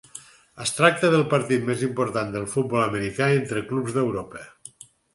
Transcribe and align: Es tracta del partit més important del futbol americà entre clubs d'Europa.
Es 0.63 0.71
tracta 0.77 1.11
del 1.15 1.25
partit 1.35 1.69
més 1.69 1.85
important 1.89 2.33
del 2.39 2.49
futbol 2.57 2.85
americà 2.89 3.31
entre 3.39 3.67
clubs 3.71 3.99
d'Europa. 4.01 4.47